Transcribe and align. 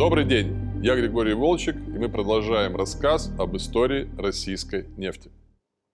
Добрый 0.00 0.24
день, 0.24 0.56
я 0.82 0.96
Григорий 0.96 1.34
Волчек, 1.34 1.76
и 1.76 1.98
мы 1.98 2.08
продолжаем 2.08 2.74
рассказ 2.74 3.30
об 3.38 3.54
истории 3.58 4.08
российской 4.16 4.86
нефти. 4.96 5.30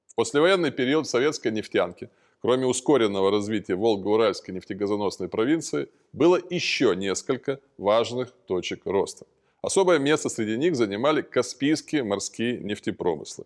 В 0.06 0.14
послевоенный 0.14 0.70
период 0.70 1.08
советской 1.08 1.50
нефтянки, 1.50 2.08
кроме 2.40 2.66
ускоренного 2.66 3.32
развития 3.32 3.74
Волго-Уральской 3.74 4.54
нефтегазоносной 4.54 5.28
провинции, 5.28 5.88
было 6.12 6.38
еще 6.50 6.94
несколько 6.94 7.58
важных 7.78 8.30
точек 8.46 8.82
роста. 8.84 9.26
Особое 9.60 9.98
место 9.98 10.28
среди 10.28 10.56
них 10.56 10.76
занимали 10.76 11.20
Каспийские 11.20 12.04
морские 12.04 12.60
нефтепромыслы. 12.60 13.44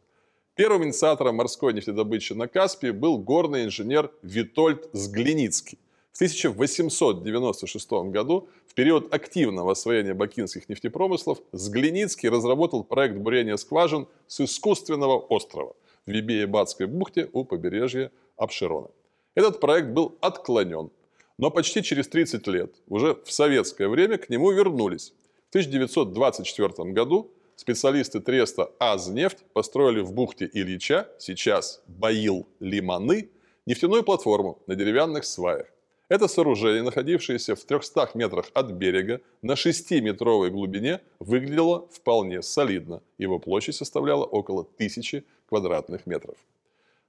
Первым 0.57 0.85
инициатором 0.85 1.37
морской 1.37 1.73
нефтедобычи 1.73 2.35
на 2.35 2.49
Каспии 2.49 2.91
был 2.91 3.17
горный 3.17 3.65
инженер 3.65 4.13
Витольд 4.21 4.91
Сглиницкий– 4.93 5.79
в 6.13 6.17
1896 6.17 7.91
году, 8.11 8.49
в 8.67 8.75
период 8.75 9.15
активного 9.15 9.73
освоения 9.73 10.13
бакинских 10.13 10.69
нефтепромыслов, 10.69 11.39
Сглиницкий 11.53 12.29
разработал 12.29 12.85
проект 12.85 13.17
бурения 13.17 13.57
скважин 13.57 14.07
с 14.27 14.41
искусственного 14.41 15.19
острова 15.19 15.75
в 16.07 16.11
Вибее-Батской 16.11 16.87
бухте 16.87 17.29
у 17.33 17.45
побережья 17.45 18.11
Апшерона. 18.37 18.89
Этот 19.35 19.61
проект 19.61 19.89
был 19.89 20.19
отклонен, 20.21 20.91
но 21.39 21.51
почти 21.51 21.83
через 21.83 22.09
30 22.09 22.47
лет, 22.49 22.75
уже 22.89 23.15
в 23.25 23.33
советское 23.33 23.89
время, 23.89 24.19
к 24.19 24.29
нему 24.29 24.51
вернулись. 24.51 25.15
В 25.47 25.51
1924 25.51 26.93
году 26.93 27.31
специалисты 27.57 28.21
Треста 28.21 28.71
«Азнефть» 28.79 29.45
построили 29.53 30.01
в 30.01 30.13
бухте 30.13 30.51
Ильича, 30.53 31.09
сейчас 31.19 31.83
Баил-Лиманы, 31.87 33.31
нефтяную 33.67 34.03
платформу 34.03 34.61
на 34.67 34.75
деревянных 34.75 35.25
сваях. 35.25 35.67
Это 36.11 36.27
сооружение, 36.27 36.83
находившееся 36.83 37.55
в 37.55 37.65
300 37.65 38.11
метрах 38.15 38.47
от 38.53 38.73
берега 38.73 39.21
на 39.43 39.53
6-метровой 39.53 40.51
глубине, 40.51 41.01
выглядело 41.21 41.87
вполне 41.93 42.43
солидно. 42.43 43.01
Его 43.17 43.39
площадь 43.39 43.77
составляла 43.77 44.25
около 44.25 44.63
1000 44.63 45.23
квадратных 45.49 46.07
метров. 46.07 46.35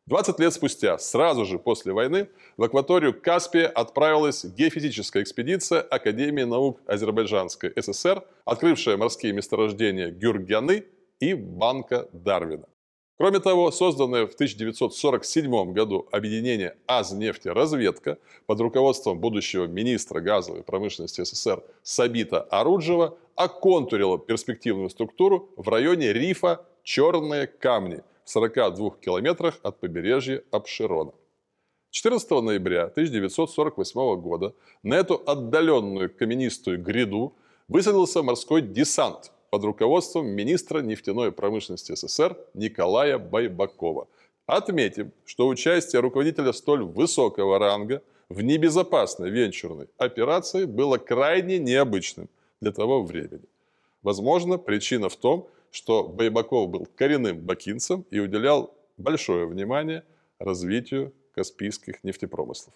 20 0.05 0.39
лет 0.39 0.53
спустя, 0.53 0.99
сразу 0.99 1.45
же 1.45 1.57
после 1.57 1.93
войны, 1.93 2.27
в 2.57 2.63
акваторию 2.63 3.19
Каспия 3.19 3.67
отправилась 3.67 4.45
геофизическая 4.45 5.23
экспедиция 5.23 5.81
Академии 5.81 6.43
наук 6.43 6.79
Азербайджанской 6.85 7.73
ССР, 7.75 8.23
открывшая 8.45 8.97
морские 8.97 9.33
месторождения 9.33 10.11
Гюргяны 10.11 10.85
и 11.19 11.33
Банка 11.33 12.07
Дарвина. 12.13 12.67
Кроме 13.21 13.39
того, 13.39 13.69
созданное 13.69 14.25
в 14.25 14.33
1947 14.33 15.73
году 15.73 16.07
объединение 16.11 16.75
«Азнефтеразведка» 16.87 18.17
под 18.47 18.59
руководством 18.61 19.19
будущего 19.19 19.67
министра 19.67 20.21
газовой 20.21 20.63
промышленности 20.63 21.23
СССР 21.23 21.63
Сабита 21.83 22.41
Оруджева 22.41 23.15
оконтурило 23.35 24.17
перспективную 24.17 24.89
структуру 24.89 25.51
в 25.55 25.69
районе 25.69 26.13
рифа 26.13 26.65
«Черные 26.81 27.45
камни» 27.45 28.01
в 28.25 28.29
42 28.31 28.89
километрах 28.99 29.59
от 29.61 29.79
побережья 29.79 30.41
Апшерона. 30.49 31.11
14 31.91 32.31
ноября 32.31 32.85
1948 32.85 34.19
года 34.19 34.55
на 34.81 34.95
эту 34.95 35.21
отдаленную 35.23 36.09
каменистую 36.09 36.81
гряду 36.81 37.35
высадился 37.67 38.23
морской 38.23 38.63
десант– 38.63 39.31
под 39.51 39.65
руководством 39.65 40.27
министра 40.27 40.79
нефтяной 40.79 41.33
промышленности 41.33 41.93
СССР 41.93 42.37
Николая 42.53 43.17
Байбакова. 43.19 44.07
Отметим, 44.45 45.11
что 45.25 45.47
участие 45.47 45.99
руководителя 45.99 46.53
столь 46.53 46.83
высокого 46.83 47.59
ранга 47.59 48.01
в 48.29 48.41
небезопасной 48.41 49.29
венчурной 49.29 49.87
операции 49.97 50.63
было 50.63 50.97
крайне 50.97 51.59
необычным 51.59 52.29
для 52.61 52.71
того 52.71 53.03
времени. 53.03 53.43
Возможно, 54.03 54.57
причина 54.57 55.09
в 55.09 55.17
том, 55.17 55.49
что 55.69 56.07
Байбаков 56.07 56.69
был 56.69 56.87
коренным 56.95 57.37
бакинцем 57.37 58.05
и 58.09 58.19
уделял 58.19 58.73
большое 58.97 59.45
внимание 59.45 60.03
развитию 60.39 61.13
каспийских 61.35 62.05
нефтепромыслов. 62.05 62.73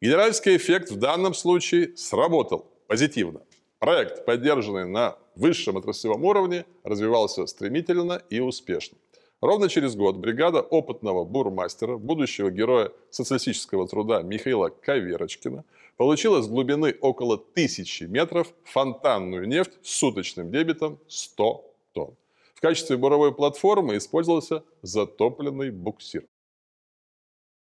Генеральский 0.00 0.56
эффект 0.56 0.90
в 0.90 0.96
данном 0.96 1.34
случае 1.34 1.96
сработал 1.96 2.66
позитивно. 2.88 3.42
Проект, 3.84 4.24
поддержанный 4.24 4.86
на 4.86 5.18
высшем 5.36 5.76
отраслевом 5.76 6.24
уровне, 6.24 6.64
развивался 6.84 7.44
стремительно 7.44 8.22
и 8.30 8.40
успешно. 8.40 8.96
Ровно 9.42 9.68
через 9.68 9.94
год 9.94 10.16
бригада 10.16 10.62
опытного 10.62 11.26
бурмастера, 11.26 11.98
будущего 11.98 12.50
героя 12.50 12.92
социалистического 13.10 13.86
труда 13.86 14.22
Михаила 14.22 14.70
Каверочкина, 14.70 15.66
получила 15.98 16.40
с 16.40 16.48
глубины 16.48 16.96
около 16.98 17.36
тысячи 17.36 18.04
метров 18.04 18.54
фонтанную 18.64 19.46
нефть 19.46 19.72
с 19.82 19.90
суточным 19.90 20.50
дебитом 20.50 20.98
100 21.06 21.74
тонн. 21.92 22.16
В 22.54 22.62
качестве 22.62 22.96
буровой 22.96 23.34
платформы 23.34 23.98
использовался 23.98 24.64
затопленный 24.80 25.70
буксир. 25.70 26.24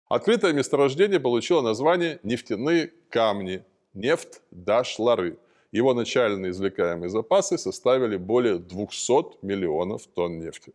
Открытое 0.07 0.53
месторождение 0.53 1.19
получило 1.19 1.61
название 1.61 2.19
«Нефтяные 2.21 2.93
камни»– 3.09 3.63
нефть 3.95 4.43
Дашлары. 4.51 5.39
Его 5.75 5.93
начальные 5.93 6.51
извлекаемые 6.51 7.09
запасы 7.09 7.57
составили 7.57 8.15
более 8.15 8.59
200 8.59 9.45
миллионов 9.45 10.07
тонн 10.07 10.39
нефти. 10.39 10.71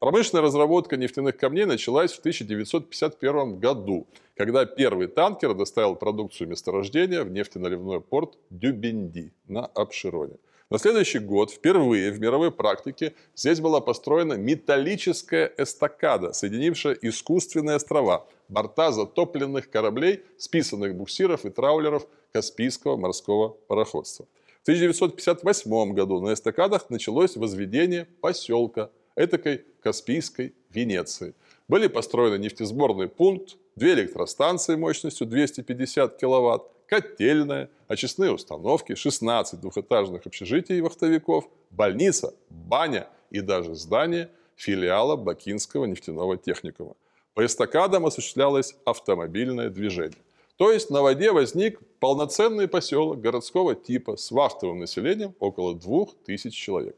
Промышленная 0.00 0.42
разработка 0.42 0.98
нефтяных 0.98 1.38
камней 1.38 1.64
началась 1.64 2.12
в 2.12 2.18
1951 2.18 3.58
году, 3.58 4.06
когда 4.36 4.66
первый 4.66 5.06
танкер 5.06 5.54
доставил 5.54 5.96
продукцию 5.96 6.50
месторождения 6.50 7.24
в 7.24 7.30
нефтеналивной 7.30 8.02
порт 8.02 8.36
Дюбенди 8.50 9.32
на 9.48 9.64
Апшироне. 9.64 10.36
На 10.70 10.78
следующий 10.78 11.18
год 11.18 11.50
впервые 11.50 12.10
в 12.10 12.20
мировой 12.20 12.50
практике 12.50 13.14
здесь 13.36 13.60
была 13.60 13.80
построена 13.80 14.32
металлическая 14.32 15.52
эстакада, 15.58 16.32
соединившая 16.32 16.96
искусственные 17.02 17.76
острова, 17.76 18.26
борта 18.48 18.90
затопленных 18.90 19.68
кораблей, 19.68 20.22
списанных 20.38 20.94
буксиров 20.96 21.44
и 21.44 21.50
траулеров 21.50 22.06
Каспийского 22.32 22.96
морского 22.96 23.50
пароходства. 23.68 24.26
В 24.60 24.62
1958 24.62 25.92
году 25.92 26.20
на 26.20 26.32
эстакадах 26.32 26.88
началось 26.88 27.36
возведение 27.36 28.08
поселка, 28.22 28.90
этакой 29.16 29.64
Каспийской 29.82 30.54
Венеции. 30.70 31.34
Были 31.68 31.88
построены 31.88 32.42
нефтесборный 32.42 33.08
пункт, 33.08 33.58
две 33.76 33.92
электростанции 33.92 34.76
мощностью 34.76 35.26
250 35.26 36.16
киловатт, 36.16 36.73
котельная, 36.94 37.70
очистные 37.88 38.30
установки, 38.32 38.94
16 38.94 39.60
двухэтажных 39.60 40.26
общежитий 40.26 40.80
вахтовиков, 40.80 41.48
больница, 41.70 42.34
баня 42.50 43.08
и 43.30 43.40
даже 43.40 43.74
здание 43.74 44.30
филиала 44.54 45.16
Бакинского 45.16 45.86
нефтяного 45.86 46.36
техникума. 46.36 46.94
По 47.34 47.44
эстакадам 47.44 48.06
осуществлялось 48.06 48.76
автомобильное 48.84 49.70
движение. 49.70 50.20
То 50.56 50.70
есть 50.70 50.88
на 50.90 51.02
воде 51.02 51.32
возник 51.32 51.80
полноценный 51.98 52.68
поселок 52.68 53.20
городского 53.20 53.74
типа 53.74 54.16
с 54.16 54.30
вахтовым 54.30 54.78
населением 54.78 55.34
около 55.40 55.74
2000 55.74 56.50
человек. 56.50 56.96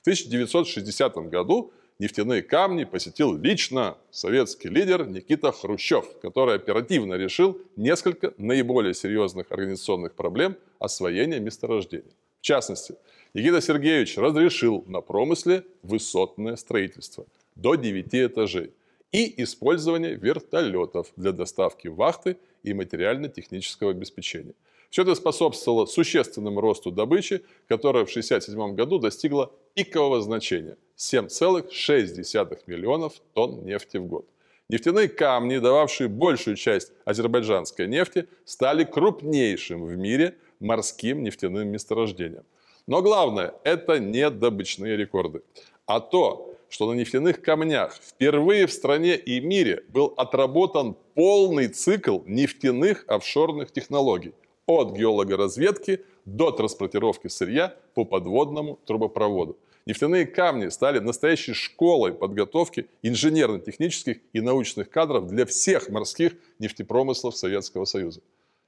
В 0.00 0.02
1960 0.02 1.16
году 1.30 1.72
нефтяные 2.00 2.42
камни 2.42 2.84
посетил 2.84 3.36
лично 3.36 3.96
советский 4.10 4.68
лидер 4.68 5.06
Никита 5.06 5.52
Хрущев, 5.52 6.06
который 6.20 6.56
оперативно 6.56 7.14
решил 7.14 7.60
несколько 7.76 8.32
наиболее 8.38 8.94
серьезных 8.94 9.52
организационных 9.52 10.14
проблем 10.14 10.56
освоения 10.78 11.38
месторождений. 11.38 12.16
В 12.40 12.42
частности, 12.42 12.94
Никита 13.34 13.60
Сергеевич 13.60 14.16
разрешил 14.16 14.82
на 14.88 15.02
промысле 15.02 15.62
высотное 15.82 16.56
строительство 16.56 17.26
до 17.54 17.74
9 17.74 18.06
этажей 18.14 18.72
и 19.12 19.42
использование 19.42 20.14
вертолетов 20.14 21.12
для 21.16 21.32
доставки 21.32 21.88
вахты 21.88 22.38
и 22.62 22.72
материально-технического 22.72 23.90
обеспечения. 23.90 24.54
Все 24.90 25.02
это 25.02 25.14
способствовало 25.14 25.86
существенному 25.86 26.60
росту 26.60 26.90
добычи, 26.90 27.42
которая 27.68 28.04
в 28.04 28.10
1967 28.10 28.74
году 28.74 28.98
достигла 28.98 29.52
пикового 29.74 30.20
значения– 30.20 30.76
7,6 30.96 32.58
миллионов 32.66 33.12
тонн 33.32 33.64
нефти 33.64 33.98
в 33.98 34.06
год. 34.06 34.26
Нефтяные 34.68 35.08
камни, 35.08 35.58
дававшие 35.58 36.08
большую 36.08 36.56
часть 36.56 36.92
азербайджанской 37.04 37.86
нефти, 37.86 38.26
стали 38.44 38.82
крупнейшим 38.82 39.84
в 39.84 39.96
мире 39.96 40.36
морским 40.58 41.22
нефтяным 41.22 41.68
месторождением. 41.68 42.44
Но 42.88 43.00
главное– 43.00 43.54
это 43.64 44.00
не 44.00 44.28
добычные 44.28 44.96
рекорды, 44.96 45.42
а 45.86 46.00
то, 46.00 46.56
что 46.68 46.92
на 46.92 46.96
нефтяных 46.96 47.40
камнях 47.42 47.94
впервые 47.94 48.66
в 48.66 48.72
стране 48.72 49.16
и 49.16 49.40
мире 49.40 49.84
был 49.88 50.14
отработан 50.16 50.96
полный 51.14 51.68
цикл 51.68 52.20
нефтяных 52.26 53.04
офшорных 53.06 53.70
технологий 53.70 54.34
от 54.66 54.96
геологоразведки 54.96 56.04
до 56.24 56.50
транспортировки 56.50 57.28
сырья 57.28 57.74
по 57.94 58.04
подводному 58.04 58.78
трубопроводу. 58.86 59.58
Нефтяные 59.86 60.26
камни 60.26 60.68
стали 60.68 60.98
настоящей 60.98 61.54
школой 61.54 62.12
подготовки 62.12 62.86
инженерно-технических 63.02 64.18
и 64.32 64.40
научных 64.40 64.90
кадров 64.90 65.26
для 65.26 65.46
всех 65.46 65.88
морских 65.88 66.34
нефтепромыслов 66.58 67.36
Советского 67.36 67.86
Союза. 67.86 68.20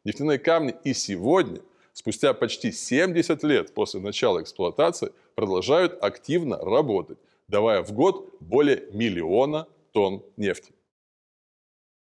Нефтяные 0.04 0.38
камни 0.38 0.74
и 0.84 0.94
сегодня 0.94 1.60
спустя 1.92 2.32
почти 2.34 2.72
70 2.72 3.42
лет 3.44 3.74
после 3.74 4.00
начала 4.00 4.42
эксплуатации 4.42 5.12
продолжают 5.34 6.02
активно 6.02 6.56
работать, 6.58 7.18
давая 7.46 7.82
в 7.82 7.92
год 7.92 8.34
более 8.40 8.84
миллиона 8.92 9.68
тонн 9.92 10.24
нефти. 10.36 10.72